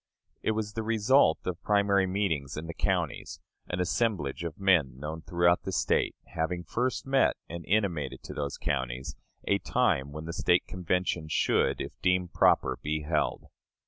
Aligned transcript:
It 0.41 0.53
was 0.53 0.73
the 0.73 0.81
result 0.81 1.45
of 1.45 1.61
primary 1.61 2.07
meetings 2.07 2.57
in 2.57 2.65
the 2.65 2.73
counties; 2.73 3.39
an 3.67 3.79
assemblage 3.79 4.43
of 4.43 4.59
men 4.59 4.97
known 4.97 5.21
throughout 5.21 5.61
the 5.61 5.71
State, 5.71 6.15
having 6.33 6.63
first 6.63 7.05
met 7.05 7.35
and 7.47 7.63
intimated 7.67 8.23
to 8.23 8.33
those 8.33 8.57
counties 8.57 9.15
a 9.47 9.59
time 9.59 10.11
when 10.11 10.25
the 10.25 10.33
State 10.33 10.65
Convention 10.65 11.27
should, 11.27 11.79
if 11.79 11.91
deemed 12.01 12.33
proper, 12.33 12.79
be 12.81 13.01
held. 13.03 13.43